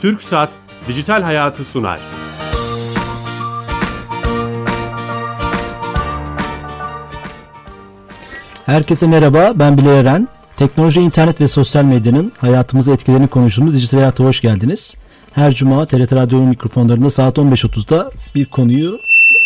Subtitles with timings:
[0.00, 0.50] Türk Saat
[0.88, 2.00] Dijital Hayatı sunar.
[8.66, 10.28] Herkese merhaba, ben Bilal Eren.
[10.56, 14.96] Teknoloji, internet ve sosyal medyanın hayatımızı etkilerini konuştuğumuz Dijital Hayat'a hoş geldiniz.
[15.32, 19.00] Her cuma TRT Radyo'nun mikrofonlarında saat 15.30'da bir konuyu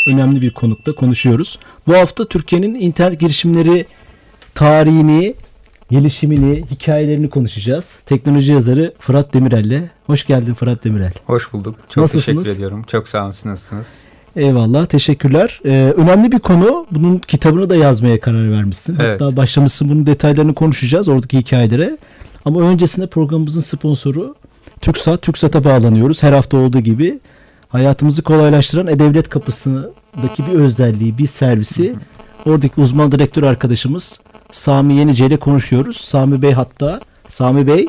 [0.07, 1.59] önemli bir konukla konuşuyoruz.
[1.87, 3.87] Bu hafta Türkiye'nin internet girişimleri
[4.55, 5.35] tarihini,
[5.91, 7.99] gelişimini, hikayelerini konuşacağız.
[8.07, 9.81] Teknoloji yazarı Fırat Demirel'le.
[10.07, 11.13] Hoş geldin Fırat Demirel.
[11.27, 11.77] Hoş bulduk.
[11.89, 12.43] Çok Nasılsınız?
[12.45, 12.85] teşekkür ediyorum.
[12.87, 13.35] Çok sağ olun.
[13.45, 13.87] Nasılsınız?
[14.37, 15.61] Eyvallah, teşekkürler.
[15.67, 16.87] Ee, önemli bir konu.
[16.91, 18.97] Bunun kitabını da yazmaya karar vermişsin.
[19.01, 19.21] Evet.
[19.21, 19.89] Hatta başlamışsın.
[19.89, 21.97] Bunun detaylarını konuşacağız oradaki hikayelere.
[22.45, 24.35] Ama öncesinde programımızın sponsoru
[24.81, 25.23] TürkSat.
[25.23, 26.23] TürkSat'a bağlanıyoruz.
[26.23, 27.19] Her hafta olduğu gibi
[27.69, 31.95] hayatımızı kolaylaştıran E-Devlet kapısındaki bir özelliği, bir servisi.
[32.47, 34.21] Oradaki uzman direktör arkadaşımız
[34.55, 35.97] Sami Yenice ile konuşuyoruz.
[35.97, 37.01] Sami Bey hatta.
[37.29, 37.87] Sami Bey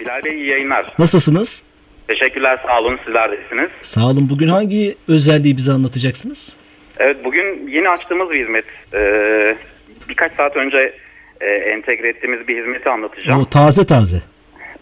[0.00, 0.86] Bilal Bey iyi yayınlar.
[0.98, 1.62] nasılsınız?
[2.08, 3.70] Teşekkürler sağ olun sizler de iyisiniz.
[3.82, 4.28] Sağ olun.
[4.30, 6.56] Bugün hangi özelliği bize anlatacaksınız?
[6.98, 8.64] Evet bugün yeni açtığımız bir hizmet.
[8.94, 9.56] Ee,
[10.08, 10.94] birkaç saat önce
[11.40, 13.40] e, entegre ettiğimiz bir hizmeti anlatacağım.
[13.40, 14.22] O taze taze.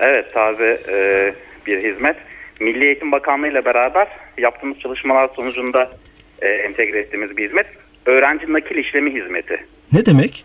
[0.00, 0.96] Evet taze e,
[1.66, 2.16] bir hizmet.
[2.60, 5.90] Milli Eğitim Bakanlığı ile beraber yaptığımız çalışmalar sonucunda
[6.42, 7.66] e, entegre ettiğimiz bir hizmet.
[8.06, 9.66] Öğrenci nakil işlemi hizmeti.
[9.92, 10.44] Ne demek?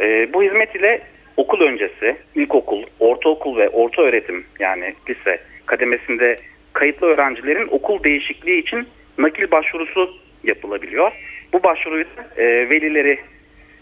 [0.00, 1.00] E, bu hizmet ile
[1.36, 6.38] okul öncesi, ilkokul, ortaokul ve orta öğretim yani lise kademesinde
[6.72, 11.12] kayıtlı öğrencilerin okul değişikliği için nakil başvurusu yapılabiliyor.
[11.52, 13.18] Bu başvuruyu da, e, velileri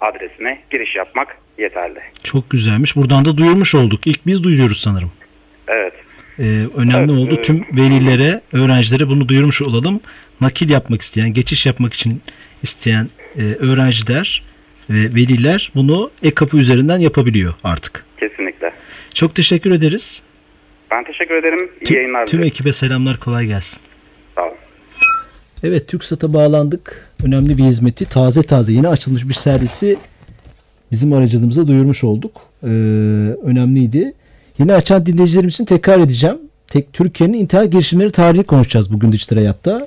[0.00, 1.98] adresine giriş yapmak yeterli.
[2.22, 2.96] Çok güzelmiş.
[2.96, 4.06] Buradan da duyurmuş olduk.
[4.06, 5.10] İlk biz duyuruyoruz sanırım.
[5.68, 5.92] Evet.
[6.38, 6.42] Ee,
[6.76, 7.34] önemli Evet, oldu.
[7.34, 10.00] e- Tüm velilere, öğrencilere bunu duyurmuş olalım.
[10.40, 12.22] Nakil yapmak isteyen, geçiş yapmak için
[12.62, 13.08] isteyen
[13.38, 14.42] e, öğrenciler
[14.90, 18.04] ve veliler bunu e-kapı üzerinden yapabiliyor artık.
[18.20, 18.72] Kesinlikle.
[19.14, 20.22] Çok teşekkür ederiz.
[20.90, 21.70] Ben teşekkür ederim.
[21.80, 22.26] İyi Tüm, yayınlar.
[22.26, 23.80] tüm ekibe selamlar, kolay gelsin.
[24.34, 24.54] Sağ olun.
[25.62, 27.08] Evet TürkSat'a bağlandık.
[27.24, 29.96] Önemli bir hizmeti taze taze yeni açılmış bir servisi
[30.92, 32.32] bizim aracılığımıza duyurmuş olduk.
[32.62, 32.66] Ee,
[33.42, 34.12] önemliydi.
[34.58, 36.36] Yeni açan dinleyicilerim için tekrar edeceğim.
[36.66, 39.86] Tek Türkiye'nin internet girişimleri tarihini konuşacağız bugün Dijital Hayat'ta.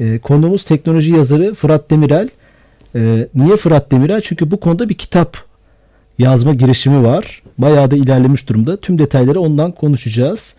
[0.00, 2.28] Ee, konuğumuz teknoloji yazarı Fırat Demirel.
[2.94, 4.20] Ee, niye Fırat Demirel?
[4.20, 5.36] Çünkü bu konuda bir kitap
[6.18, 7.42] yazma girişimi var.
[7.58, 8.76] Bayağı da ilerlemiş durumda.
[8.76, 10.56] Tüm detayları ondan konuşacağız.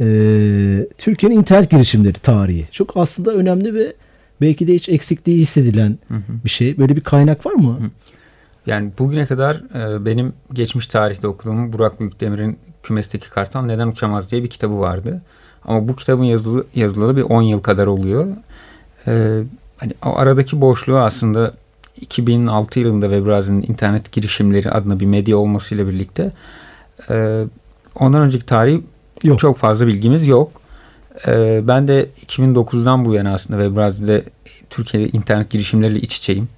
[0.00, 2.64] Ee, Türkiye'nin internet girişimleri tarihi.
[2.72, 3.92] Çok aslında önemli ve
[4.40, 5.98] belki de hiç eksikliği hissedilen
[6.44, 6.78] bir şey.
[6.78, 7.78] Böyle bir kaynak var mı?
[8.66, 14.42] Yani bugüne kadar e, benim geçmiş tarihte okuduğum Burak Büyükdemir'in Kümesteki Kartal Neden Uçamaz diye
[14.42, 15.22] bir kitabı vardı.
[15.64, 18.26] Ama bu kitabın yazılı, yazılalı bir 10 yıl kadar oluyor.
[19.06, 19.42] E,
[19.76, 21.54] hani o aradaki boşluğu aslında
[22.00, 26.32] 2006 yılında Webrazi'nin internet girişimleri adına bir medya olmasıyla birlikte
[27.10, 27.44] e,
[27.94, 28.82] ondan önceki tarihi
[29.24, 29.38] Yok.
[29.38, 30.52] çok fazla bilgimiz yok.
[31.26, 34.24] E, ben de 2009'dan bu yana aslında Webrazi'de
[34.70, 36.48] Türkiye'de internet girişimleriyle iç içeyim.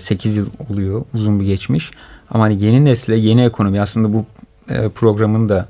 [0.00, 1.04] 8 yıl oluyor.
[1.14, 1.90] Uzun bir geçmiş.
[2.30, 4.24] Ama hani yeni nesle yeni ekonomi aslında bu
[4.70, 5.68] e, programın da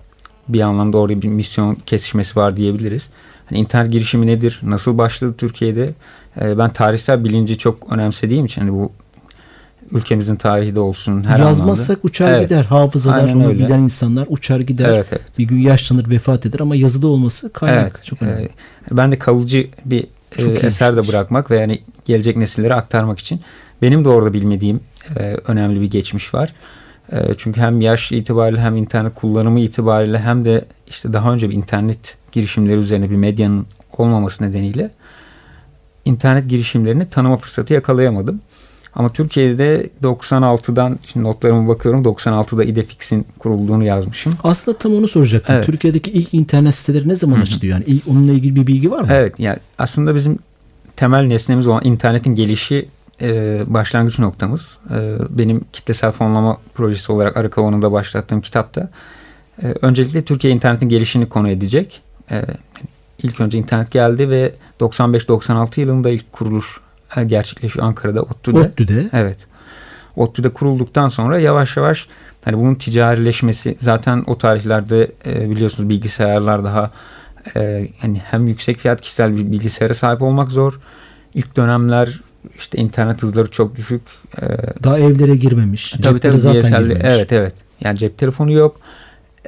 [0.48, 3.08] bir anlamda orada bir misyon kesişmesi var diyebiliriz.
[3.48, 4.60] Hani internet girişimi nedir?
[4.62, 5.90] Nasıl başladı Türkiye'de?
[6.40, 8.92] E, ben tarihsel bilinci çok önemsediğim için hani bu
[9.90, 12.06] ülkemizin tarihi de olsun her Yazmazsak anlamda.
[12.08, 12.48] uçar Evet.
[12.48, 12.64] gider.
[12.64, 13.58] Hafızalar Aynen onu öyle.
[13.64, 14.88] bilen insanlar uçar gider.
[14.88, 15.22] Evet, evet.
[15.38, 18.04] Bir gün yaşlanır vefat eder ama yazıda olması kaynak Evet.
[18.04, 18.44] çok önemli.
[18.44, 18.50] E,
[18.90, 20.64] ben de kalıcı bir e, Çok iyiymiş.
[20.64, 23.40] eser de bırakmak ve yani gelecek nesillere aktarmak için
[23.82, 24.80] benim de orada bilmediğim
[25.16, 26.52] e, önemli bir geçmiş var.
[27.12, 31.54] E, çünkü hem yaş itibariyle hem internet kullanımı itibariyle hem de işte daha önce bir
[31.54, 33.66] internet girişimleri üzerine bir medyanın
[33.98, 34.90] olmaması nedeniyle
[36.04, 38.40] internet girişimlerini tanıma fırsatı yakalayamadım.
[38.94, 44.34] Ama Türkiye'de 96'dan şimdi notlarıma bakıyorum 96'da İdefix'in kurulduğunu yazmışım.
[44.44, 45.54] Aslında tam onu soracaktım.
[45.54, 45.66] Evet.
[45.66, 47.74] Türkiye'deki ilk internet siteleri ne zaman açılıyor?
[47.74, 49.06] Yani ilk, onunla ilgili bir bilgi var mı?
[49.10, 50.38] Evet yani aslında bizim
[50.96, 52.88] temel nesnemiz olan internetin gelişi
[53.22, 54.78] e, başlangıç noktamız.
[54.90, 58.90] E, benim kitlesel fonlama projesi olarak Arıkava'nın başlattığım kitapta
[59.62, 62.02] e, öncelikle Türkiye internetin gelişini konu edecek.
[62.30, 62.44] E,
[63.22, 66.80] ilk önce internet geldi ve 95-96 yılında ilk kuruluş
[67.16, 68.58] e, gerçekleşiyor Ankara'da ODTÜ'de.
[68.58, 69.08] ODTÜ'de.
[69.12, 69.38] Evet.
[70.16, 72.06] ODTÜ'de kurulduktan sonra yavaş yavaş
[72.44, 76.90] hani bunun ticarileşmesi zaten o tarihlerde e, biliyorsunuz bilgisayarlar daha
[77.56, 80.80] e, hani hem yüksek fiyat kişisel bir bilgisayara sahip olmak zor.
[81.34, 82.20] İlk dönemler
[82.58, 84.02] işte internet hızları çok düşük.
[84.42, 84.46] E,
[84.84, 85.90] Daha evlere girmemiş.
[86.02, 87.04] tabii tabii zaten DSL girmemiş.
[87.04, 87.54] evet evet.
[87.80, 88.76] Yani cep telefonu yok.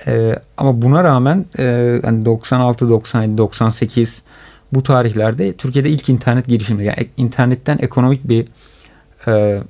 [0.07, 4.23] E, ama buna rağmen e, hani 96, 97, 98
[4.73, 8.47] bu tarihlerde Türkiye'de ilk internet girişimleri yani internetten ekonomik bir
[9.27, 9.63] e,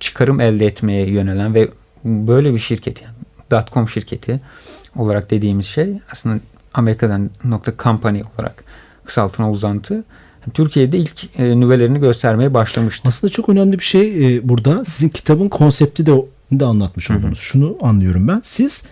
[0.00, 1.68] çıkarım elde etmeye yönelen ve
[2.04, 4.40] böyle bir şirket yani .com şirketi
[4.96, 6.40] olarak dediğimiz şey aslında
[6.74, 8.64] Amerika'dan nokta company olarak
[9.04, 10.04] kısaltına uzantı.
[10.54, 13.08] Türkiye'de ilk e, nüvelerini göstermeye başlamıştı.
[13.08, 14.84] Aslında çok önemli bir şey e, burada.
[14.84, 16.12] Sizin kitabın konsepti de,
[16.52, 17.24] de anlatmış oldunuz.
[17.24, 17.36] Hı hı.
[17.36, 18.40] Şunu anlıyorum ben.
[18.42, 18.84] Siz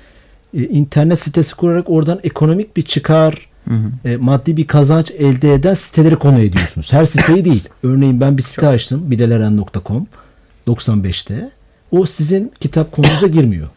[0.54, 4.08] e, internet sitesi kurarak oradan ekonomik bir çıkar, hı hı.
[4.08, 6.92] E, maddi bir kazanç elde eden siteleri konu ediyorsunuz.
[6.92, 7.68] Her siteyi değil.
[7.82, 9.10] Örneğin ben bir site açtım.
[9.10, 10.06] bileleren.com
[10.66, 11.50] 95'te.
[11.90, 13.68] O sizin kitap konunuza girmiyor.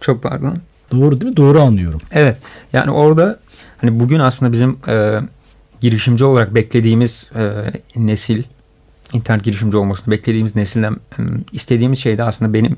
[0.00, 0.58] Çok pardon.
[0.90, 1.36] Doğru değil mi?
[1.36, 2.00] Doğru anlıyorum.
[2.12, 2.36] Evet.
[2.72, 3.38] Yani orada
[3.78, 5.20] hani bugün aslında bizim e,
[5.82, 8.42] girişimci olarak beklediğimiz e, nesil
[9.12, 12.76] internet girişimci olmasını beklediğimiz nesilden e, istediğimiz şey de aslında benim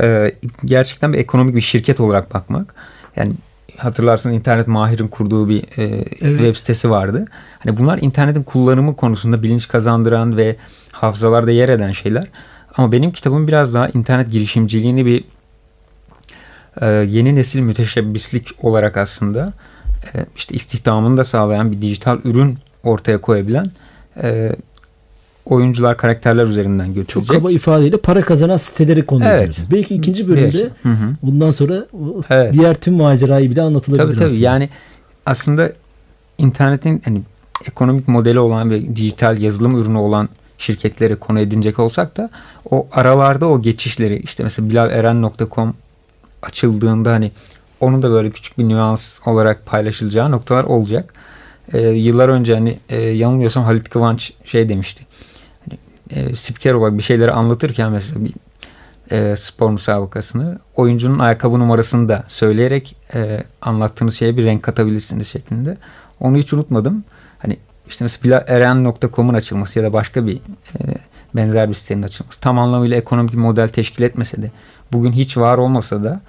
[0.00, 0.34] e,
[0.64, 2.74] gerçekten bir ekonomik bir şirket olarak bakmak.
[3.16, 3.32] Yani
[3.76, 5.84] hatırlarsın internet mahirin kurduğu bir e,
[6.20, 6.20] evet.
[6.20, 7.24] web sitesi vardı.
[7.58, 10.56] Hani bunlar internetin kullanımı konusunda bilinç kazandıran ve
[10.92, 12.26] hafızalarda yer eden şeyler.
[12.76, 15.24] Ama benim kitabım biraz daha internet girişimciliğini bir
[16.80, 19.52] e, yeni nesil müteşebbislik olarak aslında
[20.14, 23.70] e, işte istihdamını da sağlayan bir dijital ürün ortaya koyabilen
[24.22, 24.52] e,
[25.46, 27.26] oyuncular, karakterler üzerinden götürecek.
[27.26, 29.60] Çok kaba ifadeyle para kazanan siteleri konu evet.
[29.72, 31.14] Belki ikinci bölümde hı hı.
[31.22, 31.86] bundan sonra
[32.30, 32.54] evet.
[32.54, 34.24] diğer tüm macerayı bile anlatılabilir tabii, tabii.
[34.24, 34.42] aslında.
[34.42, 34.68] Yani
[35.26, 35.72] aslında
[36.38, 37.22] internetin hani
[37.66, 42.30] ekonomik modeli olan ve dijital yazılım ürünü olan şirketleri konu edinecek olsak da
[42.70, 45.74] o aralarda o geçişleri işte mesela bilaleren.com
[46.42, 47.32] açıldığında hani
[47.80, 51.14] onun da böyle küçük bir nüans olarak paylaşılacağı noktalar olacak.
[51.72, 55.06] Ee, yıllar önce hani e, yanılmıyorsam Halit Kıvanç şey demişti.
[55.60, 55.78] Hani,
[56.20, 58.32] e, spiker olarak bir şeyleri anlatırken mesela bir
[59.10, 65.76] e, spor müsabakasını oyuncunun ayakkabı numarasını da söyleyerek e, anlattığınız şeye bir renk katabilirsiniz şeklinde.
[66.20, 67.04] Onu hiç unutmadım.
[67.38, 67.56] Hani
[67.88, 70.80] işte mesela eren.com'un açılması ya da başka bir e,
[71.36, 74.50] benzer bir sitenin açılması tam anlamıyla ekonomik bir model teşkil etmese de
[74.92, 76.20] bugün hiç var olmasa da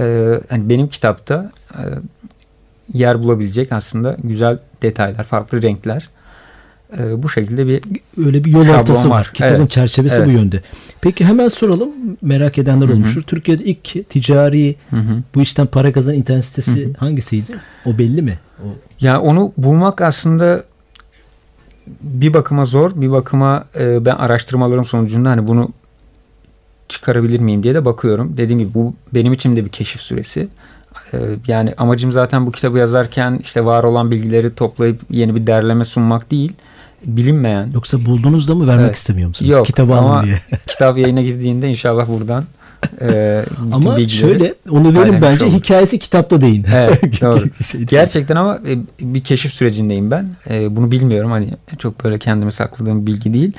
[0.00, 1.82] e, hani benim kitapta e,
[2.94, 6.08] yer bulabilecek aslında güzel detaylar, farklı renkler.
[6.98, 7.82] E, bu şekilde bir
[8.26, 9.18] öyle bir yol haritası var.
[9.18, 9.30] var.
[9.34, 9.70] Kitabın evet.
[9.70, 10.28] çerçevesi evet.
[10.28, 10.62] bu yönde.
[11.00, 11.90] Peki hemen soralım.
[12.22, 12.94] Merak edenler Hı-hı.
[12.94, 13.22] olmuştur.
[13.22, 15.22] Türkiye'de ilk ticari Hı-hı.
[15.34, 16.92] bu işten para kazanan internet sitesi Hı-hı.
[16.98, 17.52] hangisiydi?
[17.84, 18.38] O belli mi?
[18.64, 18.66] O...
[19.00, 20.64] Ya onu bulmak aslında
[22.00, 25.68] bir bakıma zor, bir bakıma e, ben araştırmalarım sonucunda hani bunu
[26.88, 28.36] çıkarabilir miyim diye de bakıyorum.
[28.36, 30.48] Dediğim gibi bu benim için de bir keşif süresi.
[31.14, 35.84] E, yani amacım zaten bu kitabı yazarken işte var olan bilgileri toplayıp yeni bir derleme
[35.84, 36.52] sunmak değil.
[37.04, 37.70] Bilinmeyen.
[37.74, 38.96] Yoksa buldunuz da mı vermek evet.
[38.96, 39.50] istemiyor musunuz?
[39.50, 40.40] Yok, Kitabı alın diye.
[40.66, 42.44] kitap yayına girdiğinde inşallah buradan
[43.00, 45.54] e, ama şöyle onu verin bence olur.
[45.54, 46.66] hikayesi kitapta deyin.
[46.74, 47.64] Evet doğru.
[47.64, 50.28] şey Gerçekten ama e, bir keşif sürecindeyim ben.
[50.50, 53.52] E, bunu bilmiyorum hani çok böyle kendime sakladığım bilgi değil.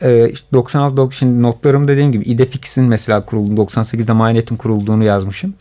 [0.00, 5.54] E, işte 96 şimdi notlarım dediğim gibi Idefix'in mesela kurulduğunu 98'de MyNet'in kurulduğunu yazmışım.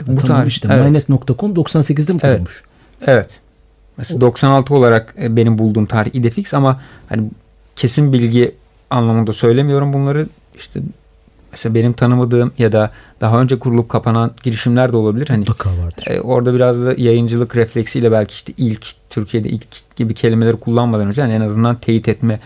[0.00, 0.84] Bu tamam tarih işte evet.
[0.84, 2.62] mynet.com 98'de mi kurulmuş?
[3.00, 3.08] Evet.
[3.08, 3.30] evet.
[3.96, 7.30] Mesela 96 olarak e, benim bulduğum tarih Idefix ama hani
[7.76, 8.54] kesin bilgi
[8.90, 10.26] anlamında söylemiyorum bunları.
[10.58, 10.80] İşte
[11.52, 12.90] mesela benim tanımadığım ya da
[13.20, 15.28] daha önce kurulup kapanan girişimler de olabilir.
[15.28, 16.04] Hani Mutlaka vardır.
[16.06, 21.20] E, orada biraz da yayıncılık refleksiyle belki işte ilk Türkiye'de ilk gibi kelimeleri kullanmadan önce
[21.20, 22.40] yani en azından teyit etme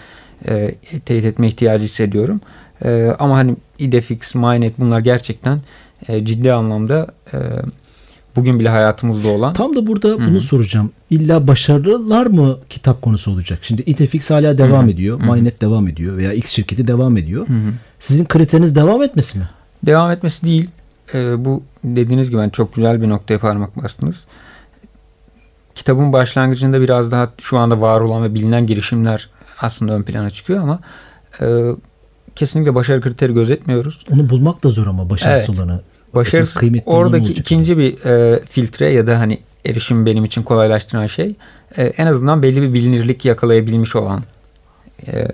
[0.48, 2.40] e, teyit etme ihtiyacı hissediyorum.
[2.84, 5.60] E, ama hani Idefix, Mynet bunlar gerçekten
[6.08, 7.38] e, ciddi anlamda e,
[8.36, 9.52] bugün bile hayatımızda olan.
[9.52, 10.18] Tam da burada Hı-hı.
[10.18, 10.90] bunu soracağım.
[11.10, 13.58] İlla başarılılar mı kitap konusu olacak?
[13.62, 14.90] Şimdi Itefix hala devam Hı-hı.
[14.90, 15.20] ediyor.
[15.20, 15.60] Hı-hı.
[15.60, 17.48] Devam ediyor veya X şirketi devam ediyor.
[17.48, 17.72] Hı-hı.
[17.98, 19.48] Sizin kriteriniz devam etmesi mi?
[19.86, 20.68] Devam etmesi değil.
[21.14, 24.26] Ee, bu dediğiniz gibi yani çok güzel bir noktaya parmak bastınız.
[25.74, 29.28] Kitabın başlangıcında biraz daha şu anda var olan ve bilinen girişimler
[29.62, 30.80] aslında ön plana çıkıyor ama
[31.40, 31.76] e,
[32.36, 34.04] kesinlikle başarı kriteri gözetmiyoruz.
[34.12, 35.60] Onu bulmak da zor ama başarısız evet.
[35.60, 35.80] olanı.
[36.14, 41.34] Başarısız oradaki ikinci bir e, filtre ya da hani erişim benim için kolaylaştıran şey
[41.76, 44.22] e, en azından belli bir bilinirlik yakalayabilmiş olan
[45.06, 45.28] e,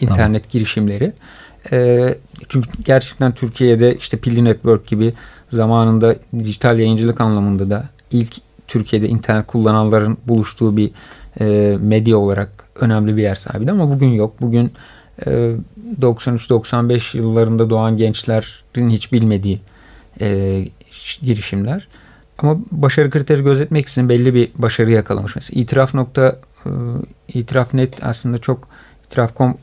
[0.00, 0.50] internet tamam.
[0.50, 1.12] girişimleri.
[1.72, 2.14] E,
[2.48, 5.14] çünkü gerçekten Türkiye'de işte Pilli Network gibi
[5.52, 8.34] zamanında dijital yayıncılık anlamında da ilk
[8.68, 10.90] Türkiye'de internet kullananların buluştuğu bir
[11.40, 14.40] e, medya olarak önemli bir yer sahibiydi ama bugün yok.
[14.40, 14.72] Bugün
[15.26, 15.54] e,
[16.00, 19.60] 93-95 yıllarında doğan gençlerin hiç bilmediği
[20.20, 20.64] e,
[21.22, 21.88] girişimler.
[22.38, 25.36] Ama başarı kriteri gözetmek için belli bir başarı yakalamış.
[25.36, 26.70] Mesela itiraf nokta e,
[27.28, 28.68] itiraf net aslında çok
[29.06, 29.56] itiraf.com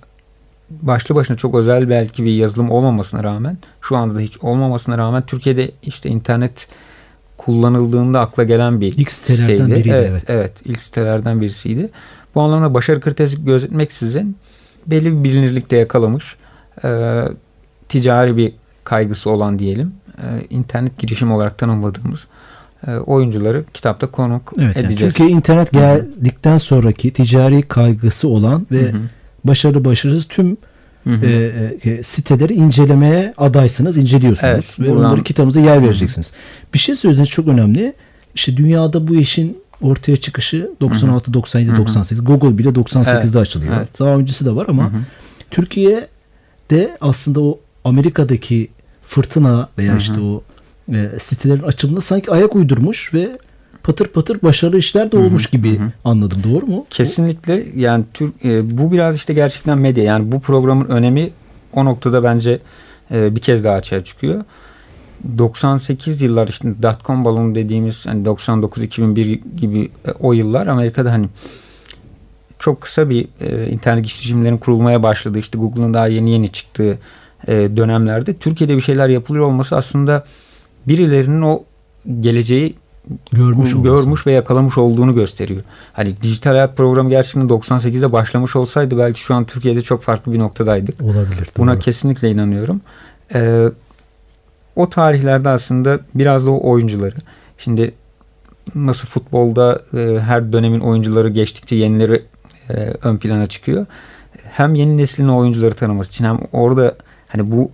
[0.70, 5.25] başlı başına çok özel belki bir yazılım olmamasına rağmen şu anda da hiç olmamasına rağmen
[5.25, 6.67] Türkiye'de işte internet
[7.38, 9.80] kullanıldığında akla gelen bir İlk sitelerden siteydi.
[9.80, 10.24] biriydi, evet, evet.
[10.27, 10.51] evet.
[10.65, 11.89] ilk sitelerden birisiydi.
[12.36, 14.38] Bu anlamda başarı kriteri gözetmeksizin
[14.88, 16.36] belli bir bilinirlikte yakalamış.
[16.84, 17.22] E,
[17.89, 19.92] ticari bir kaygısı olan diyelim.
[20.18, 22.27] E, internet girişim olarak tanımladığımız
[22.88, 25.13] e, oyuncuları kitapta konuk Evet, yani edeceğiz.
[25.13, 29.01] Türkiye internet geldikten sonraki ticari kaygısı olan ve Hı hı.
[29.44, 30.58] başarılı başarısız tüm
[31.06, 31.26] Hı hı.
[31.26, 36.32] e, e, siteleri incelemeye adaysınız, inceliyorsunuz Evet, ve buradan- onları kitabınıza yer vereceksiniz.
[36.74, 37.94] Bir şey söylediğiniz çok önemli.
[38.36, 42.24] İşte dünyada bu işin ortaya çıkışı 96, 97, 98.
[42.24, 43.74] Google bile 98'de açılıyor.
[43.78, 44.00] evet.
[44.00, 44.92] Daha öncesi de var ama
[45.52, 48.68] Türkiye'de aslında o Amerika'daki
[49.06, 50.44] fırtına veya işte o
[50.94, 53.38] e, sitelerin açılımına sanki ayak uydurmuş ve
[53.86, 56.44] patır patır başarılı işler de olmuş gibi anladım.
[56.44, 56.86] Doğru mu?
[56.89, 61.30] Kesinlikle yani Türk e, bu biraz işte gerçekten medya yani bu programın önemi
[61.74, 62.60] o noktada bence
[63.12, 64.44] e, bir kez daha açığa çıkıyor.
[65.38, 71.27] 98 yıllar işte dotcom balonu dediğimiz hani 99-2001 gibi e, o yıllar Amerika'da hani
[72.60, 77.00] çok kısa bir e, internet girişimlerin kurulmaya başladığı işte Google'ın daha yeni yeni çıktığı
[77.48, 80.25] e, dönemlerde Türkiye'de bir şeyler yapılıyor olması aslında
[80.88, 81.63] birilerinin o
[82.22, 82.75] geleceği
[83.32, 85.62] Görmüş görmüş ve yakalamış olduğunu gösteriyor.
[85.94, 90.40] Hani dijital hayat programı gerçekten 98'de başlamış olsaydı belki şu an Türkiye'de çok farklı bir
[90.40, 91.02] noktadaydık.
[91.02, 91.50] olabilir.
[91.58, 91.80] Buna doğru.
[91.80, 92.82] kesinlikle inanıyorum.
[93.34, 93.70] Ee,
[94.76, 97.16] o tarihlerde aslında biraz da o oyuncuları.
[97.58, 97.94] Şimdi
[98.76, 102.24] nasıl futbolda e, her dönemin oyuncuları geçtikçe yenileri
[102.70, 103.86] e, ön plana çıkıyor.
[104.44, 106.96] Hem yeni neslin oyuncuları tanıması için hem orada
[107.28, 107.72] hani bu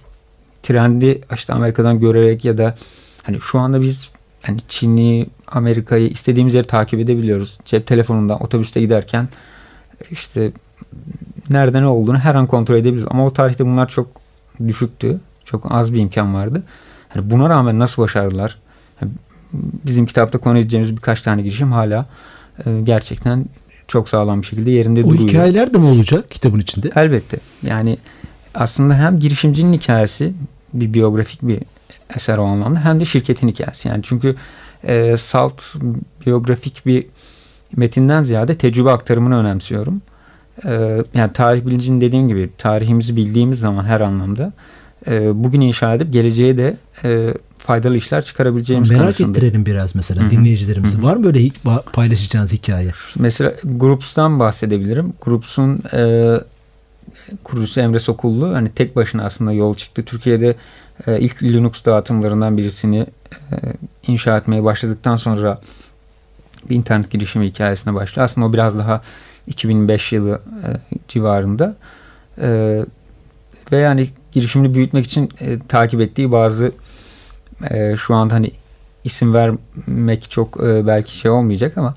[0.63, 2.75] trendi işte Amerika'dan görerek ya da
[3.23, 4.11] hani şu anda biz
[4.41, 7.57] hani Çin'i, Amerika'yı istediğimiz yeri takip edebiliyoruz.
[7.65, 9.27] Cep telefonundan otobüste giderken
[10.11, 10.51] işte
[11.49, 13.07] nerede ne olduğunu her an kontrol edebiliyoruz.
[13.11, 14.07] Ama o tarihte bunlar çok
[14.67, 15.19] düşüktü.
[15.45, 16.63] Çok az bir imkan vardı.
[17.09, 18.57] Hani buna rağmen nasıl başardılar?
[19.01, 19.11] Yani
[19.85, 22.05] Bizim kitapta konu edeceğimiz birkaç tane girişim hala
[22.65, 23.45] e, gerçekten
[23.87, 25.29] çok sağlam bir şekilde yerinde O duruyor.
[25.29, 26.89] hikayeler de mi olacak kitabın içinde?
[26.95, 27.37] Elbette.
[27.63, 27.97] Yani
[28.55, 30.33] aslında hem girişimcinin hikayesi
[30.73, 31.59] bir biyografik bir
[32.15, 33.87] eser o anlamda hem de şirketin hikayesi.
[33.87, 34.35] Yani çünkü
[34.83, 35.61] e, salt
[36.25, 37.05] biyografik bir
[37.75, 40.01] metinden ziyade tecrübe aktarımını önemsiyorum.
[40.65, 44.53] E, yani tarih bilincinin dediğim gibi tarihimizi bildiğimiz zaman her anlamda
[45.07, 49.35] e, bugün inşa edip geleceğe de e, faydalı işler çıkarabileceğimiz Merak kanısındayım.
[49.35, 50.29] ettirelim biraz mesela Hı hı.
[50.29, 51.03] dinleyicilerimizi.
[51.03, 51.49] Var mı böyle
[51.93, 52.91] paylaşacağınız hikaye?
[53.15, 55.13] Mesela Groups'tan bahsedebilirim.
[55.25, 56.31] Groups'un e,
[57.43, 60.03] kurucusu Emre Sokullu hani tek başına aslında yol çıktı.
[60.05, 60.55] Türkiye'de
[61.07, 63.05] ilk Linux dağıtımlarından birisini
[63.51, 63.55] e,
[64.07, 65.61] inşa etmeye başladıktan sonra
[66.69, 68.25] bir internet girişimi hikayesine başlıyor.
[68.25, 69.01] Aslında o biraz daha
[69.47, 71.75] 2005 yılı e, civarında.
[72.41, 72.79] E,
[73.71, 76.71] ve yani girişimini büyütmek için e, takip ettiği bazı
[77.97, 78.51] şu anda hani
[79.03, 81.95] isim vermek çok belki şey olmayacak ama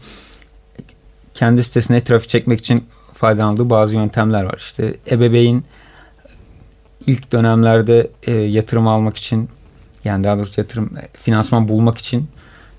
[1.34, 2.84] kendi sitesine trafik çekmek için
[3.14, 4.56] faydalandığı bazı yöntemler var.
[4.58, 5.64] İşte ebeveyn
[7.06, 9.49] ilk dönemlerde e, yatırım almak için
[10.04, 12.28] yani daha doğrusu yatırım e, finansman bulmak için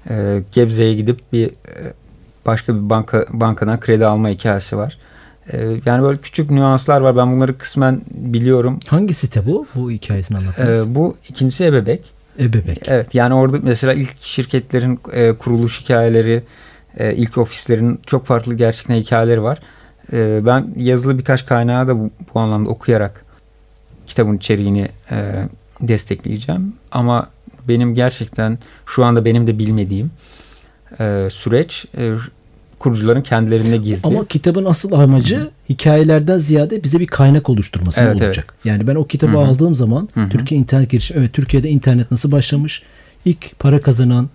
[0.10, 1.94] e, Gebze'ye gidip bir e,
[2.46, 4.98] başka bir banka bankadan kredi alma hikayesi var.
[5.54, 7.18] E, yani böyle küçük nüanslar var.
[7.18, 8.80] Ben bunları kısmen biliyorum.
[8.88, 9.68] Hangi site bu?
[9.76, 10.88] Bu hikayesini anlattınız.
[10.88, 12.16] E, bu ikincisi ebebek.
[12.40, 12.82] Ebebek.
[12.90, 16.44] Evet yani orada mesela ilk şirketlerin e, kuruluş hikayeleri,
[16.98, 19.60] e, ilk ofislerin çok farklı gerçekten hikayeleri var.
[20.14, 23.25] E, ben yazılı birkaç kaynağı da bu, bu anlamda okuyarak
[24.16, 25.48] kitabın içeriğini e,
[25.82, 26.74] destekleyeceğim.
[26.92, 27.28] Ama
[27.68, 30.12] benim gerçekten şu anda benim de bilmediğim
[31.00, 32.12] e, süreç e,
[32.80, 34.08] kurucuların kendilerine gizli.
[34.08, 38.54] Ama kitabın asıl amacı hikayelerden ziyade bize bir kaynak oluşturması Evet, olacak.
[38.64, 39.42] Yani ben o kitabı Hı hı.
[39.46, 40.30] aldığım zaman Hı hı.
[40.30, 42.84] Türkiye internet girişimi evet Türkiye'de internet nasıl başlamış?
[43.26, 44.30] İlk para kazanan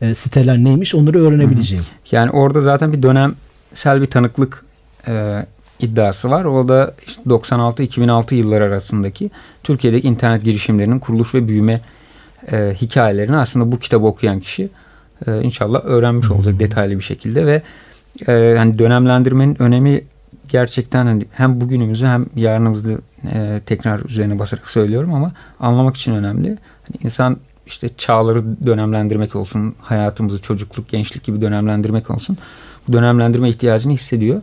[0.00, 1.84] e, siteler neymiş onları öğrenebileceğim.
[2.12, 4.64] Yani orada zaten bir dönemsel bir tanıklık
[5.08, 5.46] e,
[5.80, 6.44] iddiası var.
[6.44, 9.30] O da işte 96-2006 yılları arasındaki
[9.62, 11.80] Türkiye'deki internet girişimlerinin kuruluş ve büyüme
[12.52, 14.68] e, hikayelerini aslında bu kitabı okuyan kişi
[15.26, 17.62] e, inşallah öğrenmiş olacak detaylı bir şekilde ve
[18.28, 20.04] e, hani dönemlendirmenin önemi
[20.48, 22.98] gerçekten hani hem bugünümüzü hem yarınımızı
[23.32, 26.48] e, tekrar üzerine basarak söylüyorum ama anlamak için önemli.
[26.48, 27.36] Hani insan
[27.66, 32.36] işte çağları dönemlendirmek olsun, hayatımızı çocukluk, gençlik gibi dönemlendirmek olsun.
[32.88, 34.40] Bu dönemlendirme ihtiyacını hissediyor.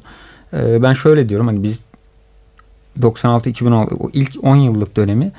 [0.53, 1.79] E, ben şöyle diyorum hani biz
[3.00, 5.32] 96-2006 o ilk 10 yıllık dönemi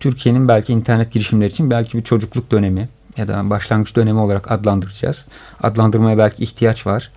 [0.00, 5.26] Türkiye'nin belki internet girişimleri için belki bir çocukluk dönemi ya da başlangıç dönemi olarak adlandıracağız.
[5.62, 7.10] Adlandırmaya belki ihtiyaç var.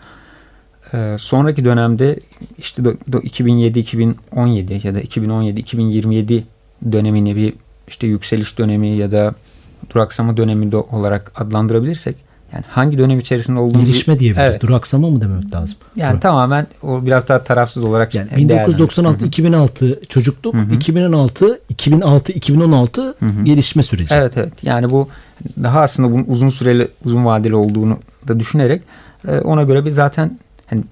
[0.93, 2.19] Ee, sonraki dönemde
[2.57, 6.43] işte 2007-2017 ya da 2017-2027
[6.91, 7.53] dönemini bir
[7.88, 9.33] işte yükseliş dönemi ya da
[9.89, 12.15] duraksama dönemi olarak adlandırabilirsek
[12.53, 14.50] yani hangi dönem içerisinde olduğunu Gelişme diyebiliriz.
[14.51, 14.62] Evet.
[14.62, 15.77] Duraksama mı demek lazım?
[15.96, 20.74] Yani Durak- tamamen o biraz daha tarafsız olarak Yani değerlendir- 1996-2006 çocukluk, Hı hı.
[20.75, 23.43] 2016 2006-2016 Hı hı.
[23.43, 24.13] gelişme süreci.
[24.13, 24.53] Evet evet.
[24.63, 25.08] Yani bu
[25.63, 28.81] daha aslında bunun uzun süreli, uzun vadeli olduğunu da düşünerek
[29.27, 30.84] e, ona göre bir zaten hani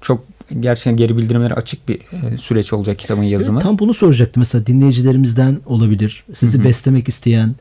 [0.00, 0.24] çok
[0.60, 2.00] gerçekten geri bildirimleri açık bir
[2.34, 3.60] e, süreç olacak kitabın yazımı.
[3.60, 4.40] Tam bunu soracaktım.
[4.40, 6.24] Mesela dinleyicilerimizden olabilir.
[6.34, 6.66] Sizi Hı hı.
[6.68, 7.54] beslemek isteyen,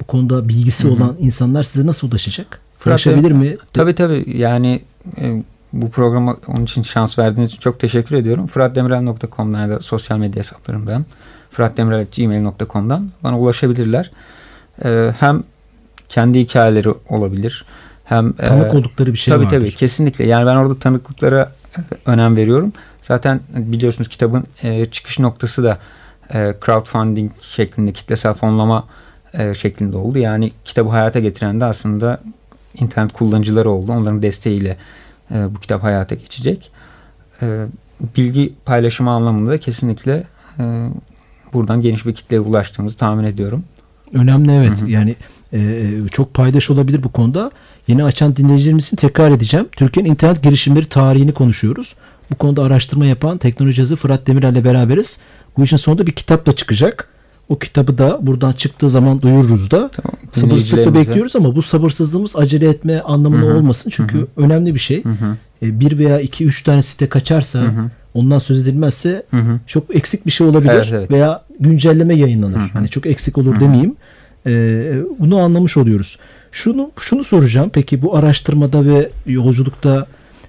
[0.00, 0.92] bu konuda bilgisi Hı hı.
[0.92, 2.60] olan insanlar size nasıl ulaşacak?
[2.86, 3.56] Ulaşabilir mi?
[3.72, 4.24] Tabii tabii.
[4.36, 4.82] Yani
[5.20, 8.46] e, bu programa onun için şans verdiğiniz için çok teşekkür ediyorum.
[8.46, 11.04] fıratdemirel.com'dan ya da sosyal medya hesaplarımdan
[11.50, 14.10] fıratdemirel.gmail.com'dan bana ulaşabilirler.
[14.84, 15.42] E, hem
[16.08, 17.64] kendi hikayeleri olabilir.
[18.04, 19.60] Hem e, Tanık oldukları bir şey tabii vardır.
[19.60, 20.26] tabii kesinlikle.
[20.26, 22.72] Yani ben orada tanıklıklara e, önem veriyorum.
[23.02, 25.78] Zaten biliyorsunuz kitabın e, çıkış noktası da
[26.34, 28.84] e, crowdfunding şeklinde kitlesel fonlama
[29.34, 30.18] e, şeklinde oldu.
[30.18, 32.20] Yani kitabı hayata getiren de aslında
[32.80, 33.92] internet kullanıcıları oldu.
[33.92, 34.76] Onların desteğiyle
[35.30, 36.70] e, bu kitap hayata geçecek.
[37.42, 37.66] E,
[38.16, 40.24] bilgi paylaşımı anlamında da kesinlikle
[40.58, 40.88] e,
[41.52, 43.64] buradan geniş bir kitleye ulaştığımızı tahmin ediyorum.
[44.14, 44.80] Önemli evet.
[44.80, 44.90] Hı hı.
[44.90, 45.16] Yani
[45.52, 47.50] e, çok paydaş olabilir bu konuda.
[47.88, 49.66] Yeni açan dinleyicilerimizin tekrar edeceğim.
[49.72, 51.94] Türkiye'nin internet girişimleri tarihini konuşuyoruz.
[52.30, 55.20] Bu konuda araştırma yapan teknoloji yazı Fırat Demirel'le beraberiz.
[55.56, 57.08] Bu işin sonunda bir kitap da çıkacak.
[57.48, 59.88] O kitabı da buradan çıktığı zaman duyururuz da.
[59.88, 60.18] Tamam.
[60.32, 63.54] Sabırsızlıkla bekliyoruz ama bu sabırsızlığımız acele etme anlamına Hı hı.
[63.54, 63.90] olmasın.
[63.94, 64.26] Çünkü Hı hı.
[64.36, 65.02] önemli bir şey.
[65.62, 69.60] E, bir veya iki üç tane site kaçarsa hı hı, ondan söz edilmezse hı hı.
[69.66, 71.10] çok eksik bir şey olabilir Evet, evet.
[71.10, 72.56] veya güncelleme yayınlanır.
[72.56, 72.68] Hı hı.
[72.72, 73.60] Hani çok eksik olur Hı hı.
[73.60, 73.94] demeyeyim.
[74.46, 76.18] Ee, bunu anlamış oluyoruz.
[76.52, 77.70] Şunu şunu soracağım.
[77.72, 80.06] Peki bu araştırmada ve yolculukta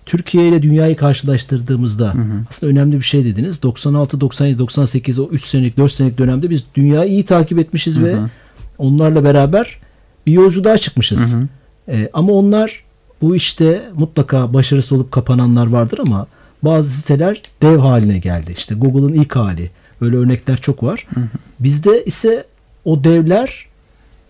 [0.08, 2.44] Türkiye ile dünyayı karşılaştırdığımızda Hı hı.
[2.50, 3.64] aslında önemli bir şey dediniz.
[3.64, 8.06] 96, 97, 98 o 3 senelik 4 senelik dönemde biz dünyayı iyi takip etmişiz Hı
[8.06, 8.30] ve hı.
[8.78, 9.80] onlarla beraber
[10.26, 11.34] bir yolculuğa çıkmışız.
[11.34, 11.48] Hı hı.
[11.88, 12.84] Ee, ama onlar
[13.22, 16.28] bu işte mutlaka başarısı olup kapananlar vardır ama
[16.64, 18.54] bazı siteler dev haline geldi.
[18.58, 19.72] İşte Google'ın ilk hali.
[20.02, 21.08] Böyle örnekler çok var.
[21.14, 21.28] Hı hı.
[21.60, 22.46] Bizde ise
[22.86, 23.66] o devler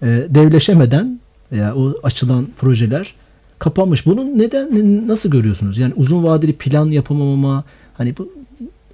[0.01, 1.19] e, devleşemeden
[1.51, 3.13] veya o açılan projeler
[3.59, 4.05] kapanmış.
[4.05, 5.77] Bunun neden nasıl görüyorsunuz?
[5.77, 7.63] Yani uzun vadeli plan yapamama
[7.97, 8.29] hani bu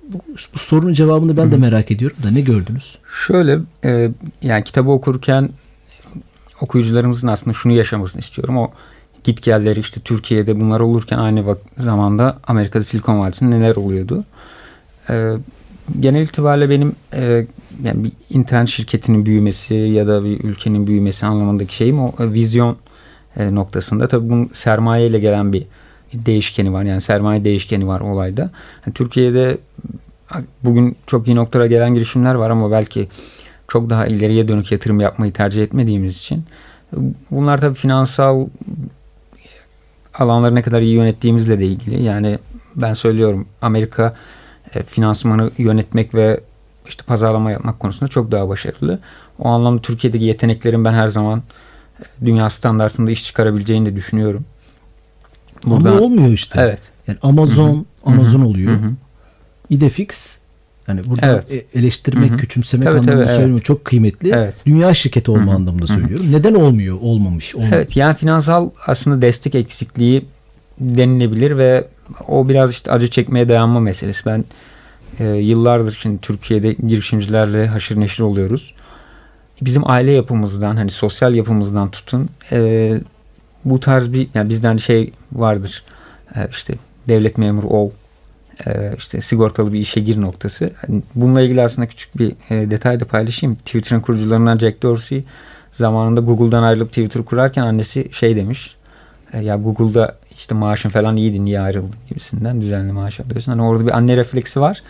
[0.10, 0.18] bu,
[0.54, 2.98] bu sorunun cevabını ben de merak ediyorum da ne gördünüz?
[3.28, 5.50] Şöyle e, yani kitabı okurken
[6.62, 8.58] okuyucularımızın aslında şunu yaşamasını istiyorum.
[8.58, 8.72] O
[9.24, 14.24] git gelleri işte Türkiye'de bunlar olurken aynı zamanda Amerika'da Silikon Vadisi'nde neler oluyordu.
[15.10, 15.34] E,
[16.00, 17.46] genel itibariyle benim e,
[17.84, 22.78] yani bir internet şirketinin büyümesi ya da bir ülkenin büyümesi anlamındaki şeyim o e, vizyon
[23.38, 24.08] e, noktasında.
[24.08, 25.66] Tabii bunun sermaye ile gelen bir
[26.14, 26.84] değişkeni var.
[26.84, 28.42] Yani sermaye değişkeni var olayda.
[28.86, 29.58] Yani Türkiye'de
[30.64, 33.08] bugün çok iyi noktalara gelen girişimler var ama belki
[33.68, 36.44] çok daha ileriye dönük yatırım yapmayı tercih etmediğimiz için
[37.32, 38.48] bunlar tabii finansal
[40.14, 42.04] alanları ne kadar iyi yönettiğimizle de ilgili.
[42.04, 42.40] Yani
[42.76, 44.14] ben söylüyorum Amerika
[44.76, 46.40] e, finansmanı yönetmek ve
[46.88, 49.00] işte pazarlama yapmak konusunda çok daha başarılı.
[49.40, 51.44] O anlamda Türkiye'deki yeteneklerin ben her zaman
[52.26, 54.46] dünya standartında iş çıkarabileceğini de düşünüyorum.
[55.66, 56.62] Ama olmuyor işte.
[56.62, 56.80] Evet.
[57.08, 58.14] Yani Amazon Hı hı.
[58.14, 58.48] Amazon Hı hı.
[58.48, 58.72] oluyor.
[58.72, 58.92] Hı hı.
[59.70, 60.38] İdefix
[60.88, 61.52] yani burada Evet.
[61.74, 62.38] e- eleştirmek, Hı hı.
[62.38, 63.36] küçümsemek Evet, anlamında evet, evet.
[63.38, 63.64] söylüyorum.
[63.64, 64.32] Çok kıymetli.
[64.36, 64.56] Evet.
[64.66, 65.56] Dünya şirketi olma Hı hı.
[65.56, 66.32] anlamında söylüyorum.
[66.32, 66.98] Neden olmuyor?
[67.02, 67.56] Olmamış.
[67.56, 67.74] Olmamış.
[67.74, 70.26] Evet yani finansal aslında destek eksikliği
[70.80, 71.88] denilebilir ve
[72.28, 74.26] o biraz işte acı çekmeye dayanma meselesi.
[74.26, 74.46] Ben
[75.20, 78.74] e, yıllardır şimdi Türkiye'de girişimcilerle haşır neşir oluyoruz.
[79.66, 83.02] Bizim aile yapımızdan hani sosyal yapımızdan tutun e,
[83.66, 85.84] bu tarz bir yani bizden şey vardır
[86.36, 86.74] e, işte
[87.08, 87.92] devlet memuru ol
[88.66, 90.72] e, işte sigortalı bir işe gir noktası.
[90.88, 93.56] Hani bununla ilgili aslında küçük bir e, detay da paylaşayım.
[93.56, 95.24] Twitter'ın kurucularından Jack Dorsey
[95.74, 98.76] zamanında Google'dan ayrılıp Twitter kurarken annesi şey demiş.
[99.34, 103.52] E, ya Google'da işte maaşın falan iyiydi niye ayrıldın gibisinden düzenli maaş alıyorsun.
[103.52, 104.84] Hani orada bir anne refleksi var.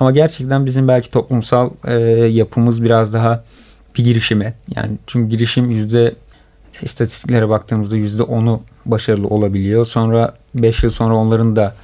[0.00, 1.94] Ama gerçekten bizim belki toplumsal e,
[2.26, 3.44] yapımız biraz daha
[3.96, 4.54] bir girişime.
[4.76, 6.14] Yani çünkü girişim yüzde
[6.82, 9.84] istatistiklere baktığımızda yüzde onu başarılı olabiliyor.
[9.84, 11.74] Sonra 5 yıl sonra onların da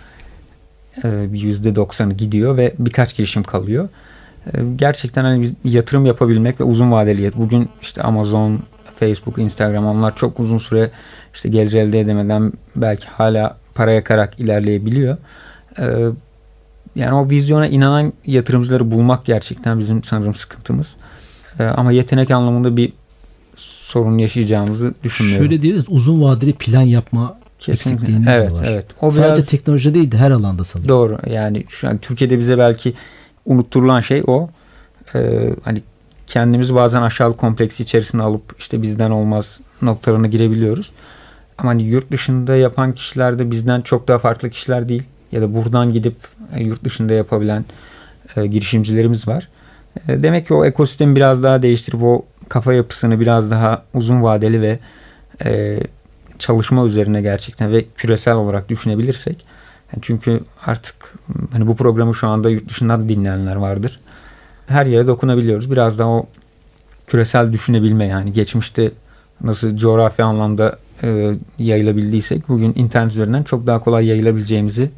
[1.04, 3.88] e, yüzde doksanı gidiyor ve birkaç girişim kalıyor.
[4.46, 8.60] E, gerçekten hani biz yatırım yapabilmek ve uzun vadeli bugün işte Amazon,
[9.00, 10.90] Facebook, Instagram onlar çok uzun süre
[11.34, 15.16] işte gelir elde edemeden belki hala para yakarak ilerleyebiliyor.
[15.78, 15.84] E,
[16.96, 20.96] yani o vizyona inanan yatırımcıları bulmak gerçekten bizim sanırım sıkıntımız.
[21.58, 22.92] E, ama yetenek anlamında bir
[23.56, 25.44] sorun yaşayacağımızı düşünmüyorum.
[25.44, 27.38] Şöyle diyoruz uzun vadeli plan yapma
[27.68, 28.64] eksikliğimiz de evet, var.
[28.68, 30.88] Evet, O Sadece biraz teknoloji değil de her alanda sanırım.
[30.88, 31.18] doğru.
[31.26, 32.94] Yani şu an Türkiye'de bize belki
[33.46, 34.48] unutturulan şey o.
[35.14, 35.82] Ee, hani
[36.26, 40.90] kendimizi bazen aşağılık kompleksi içerisine alıp işte bizden olmaz noktalarına girebiliyoruz.
[41.58, 45.02] Ama hani yurt dışında yapan kişiler de bizden çok daha farklı kişiler değil.
[45.32, 46.16] Ya da buradan gidip
[46.54, 47.64] e, yurt dışında yapabilen
[48.36, 49.48] e, girişimcilerimiz var.
[50.08, 54.62] E, demek ki o ekosistemi biraz daha değiştirip o kafa yapısını biraz daha uzun vadeli
[54.62, 54.78] ve
[55.44, 55.80] e,
[56.38, 59.44] çalışma üzerine gerçekten ve küresel olarak düşünebilirsek
[59.92, 60.94] yani çünkü artık
[61.52, 64.00] hani bu programı şu anda yurt dışından dinleyenler vardır.
[64.66, 65.70] Her yere dokunabiliyoruz.
[65.70, 66.26] Biraz daha o
[67.06, 68.90] küresel düşünebilme yani geçmişte
[69.40, 74.90] nasıl coğrafi anlamda e, yayılabildiysek bugün internet üzerinden çok daha kolay yayılabileceğimizi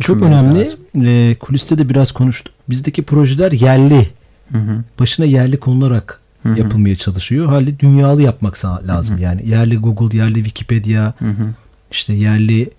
[0.00, 0.70] çok önemli.
[1.04, 2.54] E, kuliste de biraz konuştuk.
[2.70, 4.06] Bizdeki projeler yerli.
[4.52, 4.84] Hı hı.
[5.00, 6.58] Başına yerli konularak hı hı.
[6.58, 7.46] yapılmaya çalışıyor.
[7.46, 9.14] Hali dünyalı yapmak lazım.
[9.14, 9.22] Hı hı.
[9.22, 11.54] Yani yerli Google, yerli Wikipedia, hı hı.
[11.90, 12.70] işte yerli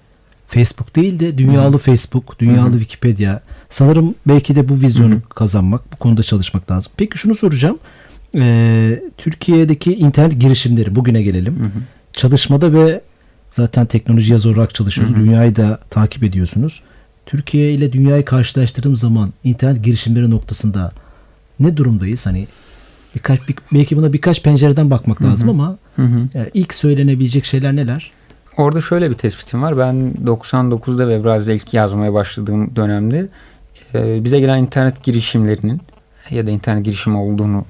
[0.48, 1.78] Facebook değil de dünyalı hı hı.
[1.78, 2.80] Facebook, dünyalı hı hı.
[2.80, 3.40] Wikipedia.
[3.70, 5.30] Sanırım belki de bu vizyonu hı hı.
[5.30, 6.92] kazanmak, bu konuda çalışmak lazım.
[6.98, 7.80] Peki şunu soracağım.
[8.36, 11.60] Ee, Türkiye'deki internet girişimleri bugüne gelelim.
[11.60, 11.84] Hı hı.
[12.14, 13.02] Çalışmada ve
[13.52, 15.16] zaten teknoloji yazı olarak çalışıyoruz.
[15.16, 15.26] Hı hı.
[15.26, 16.82] Dünyayı da takip ediyorsunuz.
[17.26, 20.92] Türkiye ile dünyayı karşılaştırdığım zaman internet girişimleri noktasında
[21.60, 22.26] ne durumdayız?
[22.26, 22.48] Hani
[23.16, 25.30] birkaç bir, belki buna birkaç pencereden bakmak hı hı.
[25.30, 25.78] lazım ama.
[26.34, 28.12] Yani ilk söylenebilecek şeyler neler?
[28.58, 29.78] Orada şöyle bir tespitim var.
[29.78, 33.28] Ben 99'da Webraz'da ilk yazmaya başladığım dönemde
[33.94, 35.82] e, bize gelen internet girişimlerinin
[36.30, 37.66] ya da internet girişimi olduğunu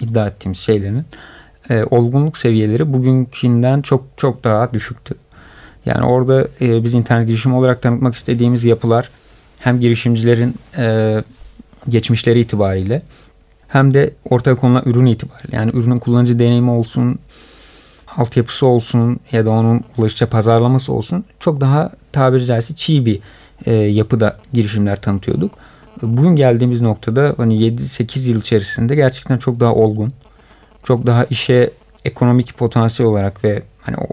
[0.00, 1.04] iddia ettiğimiz şeylerin
[1.70, 5.14] e, olgunluk seviyeleri bugünkünden çok çok daha düşüktü.
[5.86, 9.10] Yani orada e, biz internet girişimi olarak tanıtmak istediğimiz yapılar
[9.58, 11.16] hem girişimcilerin e,
[11.88, 13.02] geçmişleri itibariyle
[13.68, 17.18] hem de ortaya konulan ürün itibariyle yani ürünün kullanıcı deneyimi olsun
[18.16, 23.20] altyapısı olsun ya da onun ulaşıcı pazarlaması olsun çok daha tabiri caizse çiğ bir
[23.66, 25.52] e, yapıda girişimler tanıtıyorduk.
[26.02, 30.12] Bugün geldiğimiz noktada hani 7-8 yıl içerisinde gerçekten çok daha olgun,
[30.84, 31.70] çok daha işe
[32.04, 34.06] ekonomik potansiyel olarak ve hani o,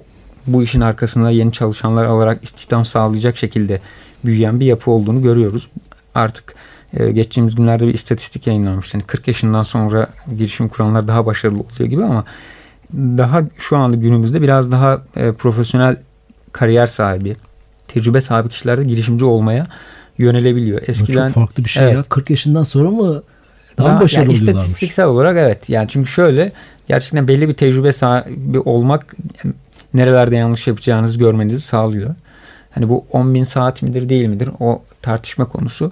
[0.47, 3.80] bu işin arkasında yeni çalışanlar alarak istihdam sağlayacak şekilde
[4.25, 5.69] büyüyen bir yapı olduğunu görüyoruz.
[6.15, 6.56] Artık
[6.93, 8.93] e, geçtiğimiz günlerde bir istatistik yayınlanmış.
[8.93, 12.23] Yani 40 yaşından sonra girişim kuranlar daha başarılı oluyor gibi ama
[12.93, 15.97] daha şu anda günümüzde biraz daha e, profesyonel
[16.52, 17.36] kariyer sahibi,
[17.88, 19.67] tecrübe sahibi kişiler de girişimci olmaya
[20.17, 20.82] yönelebiliyor.
[20.88, 22.04] Eskiden çok farklı bir şey evet, ya.
[22.04, 23.23] 40 yaşından sonra mı
[23.78, 24.34] daha, daha başarılı yani?
[24.34, 25.69] İstatistiksel olarak evet.
[25.69, 26.52] Yani çünkü şöyle
[26.88, 29.15] gerçekten belli bir tecrübe sahibi olmak
[29.93, 32.15] nerelerde yanlış yapacağınızı görmenizi sağlıyor.
[32.71, 35.91] Hani bu 10 bin saat midir değil midir o tartışma konusu.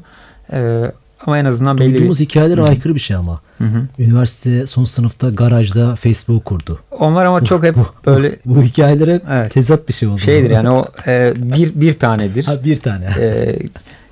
[0.53, 0.91] Ee,
[1.25, 2.25] ama en azından belli Duyduğumuz bir...
[2.25, 2.65] hikayeler Hı-hı.
[2.65, 3.41] aykırı bir şey ama.
[3.57, 3.87] Hı-hı.
[3.99, 6.79] Üniversite son sınıfta garajda Facebook kurdu.
[6.91, 8.35] Onlar ama çok hep böyle...
[8.45, 9.53] bu, bu hikayelere evet.
[9.53, 10.19] tezat bir şey oldu.
[10.19, 12.43] Şeydir yani o e, bir, bir tanedir.
[12.43, 13.05] Ha bir tane.
[13.19, 13.59] e,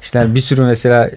[0.03, 1.09] işte bir sürü mesela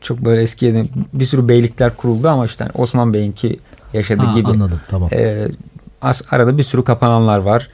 [0.00, 3.58] çok böyle eskiye bir sürü beylikler kuruldu ama işte Osman Bey'inki
[3.92, 4.48] yaşadığı ha, gibi.
[4.48, 5.10] Anladım tamam.
[5.12, 5.48] E,
[6.02, 7.68] as, arada bir sürü kapananlar var.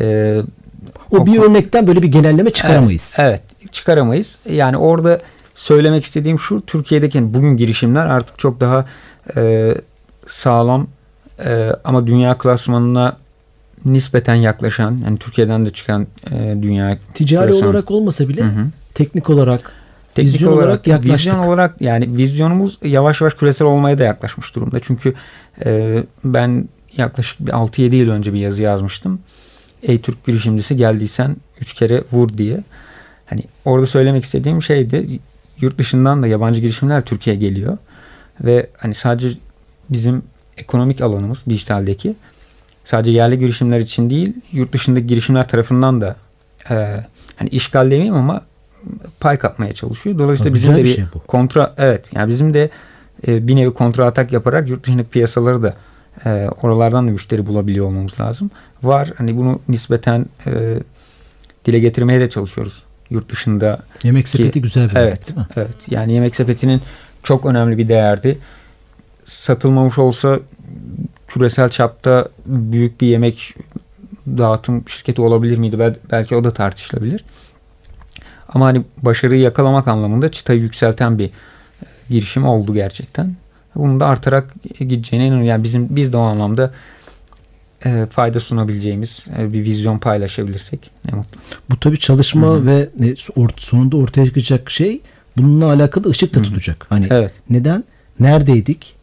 [0.00, 0.36] E,
[1.10, 3.16] o bir örnekten böyle bir genelleme çıkaramayız.
[3.18, 4.36] Evet, evet çıkaramayız.
[4.50, 5.20] Yani orada
[5.60, 8.86] söylemek istediğim şu Türkiye'deki yani bugün girişimler artık çok daha
[9.36, 9.74] e,
[10.26, 10.86] sağlam
[11.44, 13.16] e, ama dünya klasmanına
[13.84, 17.68] nispeten yaklaşan yani Türkiye'den de çıkan e, dünya ticari klasman.
[17.68, 18.66] olarak olmasa bile Hı-hı.
[18.94, 19.72] teknik olarak
[20.14, 21.14] teknik vizyon olarak, olarak yaklaştık.
[21.14, 24.80] Vizyon olarak yani vizyonumuz yavaş yavaş küresel olmaya da yaklaşmış durumda.
[24.80, 25.14] Çünkü
[25.64, 29.20] e, ben yaklaşık bir 6-7 yıl önce bir yazı yazmıştım.
[29.82, 32.60] Ey Türk girişimcisi geldiysen 3 kere vur diye.
[33.26, 35.20] Hani orada söylemek istediğim şeydi
[35.60, 37.78] yurt dışından da yabancı girişimler Türkiye'ye geliyor.
[38.40, 39.36] Ve hani sadece
[39.90, 40.22] bizim
[40.56, 42.14] ekonomik alanımız dijitaldeki
[42.84, 46.16] sadece yerli girişimler için değil yurt dışındaki girişimler tarafından da
[46.70, 47.04] e,
[47.36, 48.42] hani işgal demeyeyim ama
[49.20, 50.18] pay kapmaya çalışıyor.
[50.18, 52.70] Dolayısıyla bizim de bir, bir şey kontra evet yani bizim de
[53.28, 55.76] e, bir nevi kontra atak yaparak yurt dışındaki piyasaları da
[56.26, 58.50] e, oralardan da müşteri bulabiliyor olmamız lazım.
[58.82, 60.78] Var hani bunu nispeten e,
[61.64, 63.78] dile getirmeye de çalışıyoruz yurt dışında.
[64.04, 65.46] Yemek sepeti güzel bir evet, değil mi?
[65.56, 65.76] Evet.
[65.90, 66.82] Yani yemek sepetinin
[67.22, 68.38] çok önemli bir değerdi.
[69.24, 70.38] Satılmamış olsa
[71.28, 73.54] küresel çapta büyük bir yemek
[74.26, 75.94] dağıtım şirketi olabilir miydi?
[76.10, 77.24] Belki o da tartışılabilir.
[78.48, 81.30] Ama hani başarıyı yakalamak anlamında çıtayı yükselten bir e,
[82.10, 83.36] girişim oldu gerçekten.
[83.74, 85.48] Bunun da artarak gideceğine inanıyorum.
[85.48, 86.70] Yani bizim biz de o anlamda
[87.84, 91.40] e, fayda sunabileceğimiz e, bir vizyon paylaşabilirsek ne mutlu.
[91.70, 92.66] Bu tabi çalışma Hı-hı.
[92.66, 93.14] ve e,
[93.56, 95.00] sonunda ortaya çıkacak şey
[95.36, 96.86] bununla alakalı ışık da tutacak.
[96.88, 97.32] Hani evet.
[97.50, 97.84] neden?
[98.20, 98.94] Neredeydik?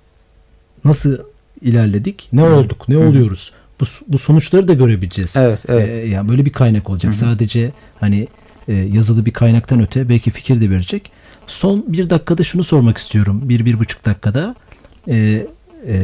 [0.85, 1.17] Nasıl
[1.61, 2.29] ilerledik?
[2.33, 2.55] Ne Hı-hı.
[2.55, 2.89] olduk?
[2.89, 3.07] Ne Hı-hı.
[3.07, 3.53] oluyoruz?
[3.81, 5.35] Bu, bu sonuçları da görebileceğiz.
[5.37, 5.89] Evet, evet.
[5.89, 7.13] Ee, yani böyle bir kaynak olacak.
[7.13, 7.19] Hı-hı.
[7.19, 8.27] Sadece hani
[8.67, 11.11] e, yazılı bir kaynaktan öte belki fikir de verecek.
[11.47, 13.41] Son bir dakikada şunu sormak istiyorum.
[13.43, 14.55] Bir, bir buçuk dakikada.
[15.07, 15.47] E,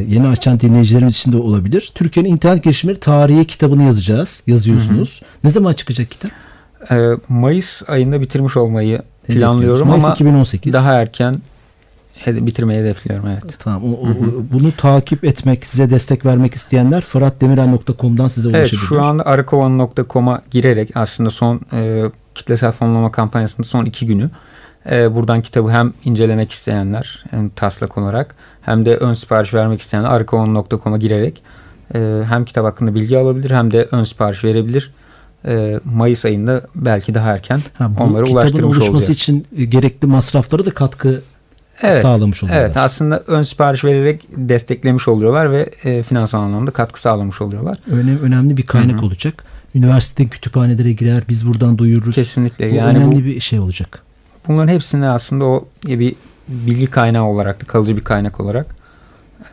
[0.08, 1.92] yeni açan dinleyicilerimiz için de olabilir.
[1.94, 4.44] Türkiye'nin internet girişimleri tarihi kitabını yazacağız.
[4.46, 5.22] Yazıyorsunuz.
[5.44, 6.30] Ne zaman çıkacak kitap?
[6.90, 10.72] Ee, Mayıs ayında bitirmiş olmayı planlıyorum Mayıs ama 2018.
[10.72, 11.42] daha erken
[12.26, 13.44] bitirmeyi hedefliyorum evet.
[13.58, 13.84] Tamam.
[13.84, 14.06] O, o-
[14.52, 18.86] bunu takip etmek, size destek vermek isteyenler fıratdemirel.com'dan size Evet ulaşabilir.
[18.88, 22.02] şu anda arıkovan.com'a girerek aslında son e,
[22.34, 24.30] kitlesel fonlama kampanyasının son iki günü
[24.90, 28.34] e, buradan kitabı hem incelemek isteyenler hem taslak olarak
[28.64, 31.42] hem de ön sipariş vermek isteyenler arıkovan.com'a girerek
[31.94, 34.92] e, hem kitap hakkında bilgi alabilir hem de ön sipariş verebilir.
[35.46, 39.10] E, Mayıs ayında belki daha erken Ha, bu kitabın ulaştırmış oluşması olacağız.
[39.10, 41.22] için e, gerekli masraflara da katkı
[41.82, 42.64] Evet, sağlamış oluyorlar.
[42.64, 47.78] Evet aslında ön sipariş vererek desteklemiş oluyorlar ve e, finansal anlamda katkı sağlamış oluyorlar.
[47.90, 49.44] Önem, önemli bir kaynak olacak.
[49.74, 52.14] Üniversitenin kütüphanelere girer, biz buradan duyururuz.
[52.14, 52.70] Kesinlikle.
[52.70, 54.02] Bu yani önemli bu, bir şey olacak.
[54.48, 56.14] bunların hepsini aslında o bir
[56.48, 58.66] bilgi kaynağı olarak da kalıcı bir kaynak olarak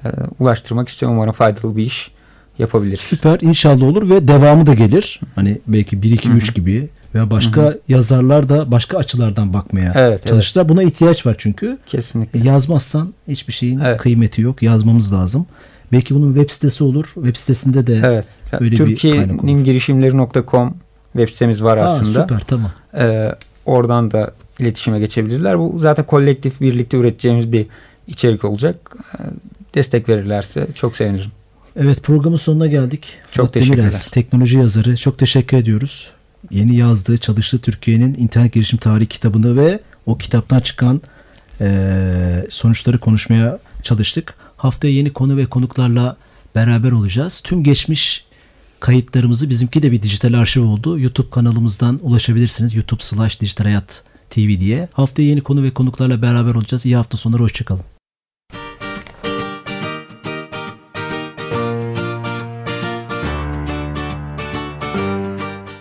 [0.05, 1.17] e, ulaştırmak istiyorum.
[1.17, 2.11] Umarım faydalı bir iş
[2.59, 2.99] yapabiliriz.
[2.99, 5.19] Süper inşallah olur ve devamı da gelir.
[5.35, 10.27] Hani belki 1 2 3 gibi veya başka yazarlar da başka açılardan bakmaya Evet, evet.
[10.27, 10.69] çalıştılar.
[10.69, 11.77] Buna ihtiyaç var çünkü.
[11.85, 12.39] Kesinlikle.
[12.39, 14.01] E, Yazmazsan hiçbir şeyin Evet.
[14.01, 14.63] kıymeti yok.
[14.63, 15.45] Yazmamız lazım.
[15.91, 17.05] Belki bunun web sitesi olur.
[17.13, 18.25] Web sitesinde de Evet.
[18.59, 18.95] Öyle bir kaynak olur.
[19.39, 20.73] Türkiye'nin girişimleri.com
[21.13, 22.21] web sitemiz var Aa, aslında.
[22.21, 22.71] süper tamam.
[22.97, 25.59] Ee, oradan da iletişime geçebilirler.
[25.59, 27.65] Bu zaten kolektif birlikte üreteceğimiz bir
[28.07, 28.95] içerik olacak.
[29.19, 29.23] Ee,
[29.75, 31.31] destek verirlerse çok sevinirim.
[31.75, 33.05] Evet programın sonuna geldik.
[33.31, 34.07] Çok Fırat Demirel, teşekkürler.
[34.11, 34.97] teknoloji yazarı.
[34.97, 36.11] Çok teşekkür ediyoruz.
[36.51, 41.01] Yeni yazdığı, çalıştığı Türkiye'nin internet girişim tarihi kitabını ve o kitaptan çıkan
[41.61, 44.33] eee, sonuçları konuşmaya çalıştık.
[44.57, 46.17] Haftaya yeni konu ve konuklarla
[46.55, 47.41] beraber olacağız.
[47.43, 48.25] Tüm geçmiş
[48.79, 50.99] kayıtlarımızı bizimki de bir dijital arşiv oldu.
[50.99, 52.75] YouTube kanalımızdan ulaşabilirsiniz.
[52.75, 54.87] YouTube slash dijital hayat TV diye.
[54.93, 56.85] Haftaya yeni konu ve konuklarla beraber olacağız.
[56.85, 57.43] İyi hafta sonları.
[57.43, 57.83] Hoşçakalın.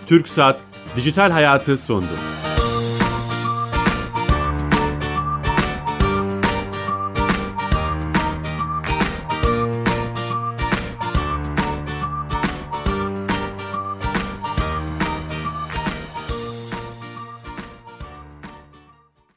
[0.07, 0.59] Türk Saat
[0.95, 2.07] Dijital Hayatı sondu.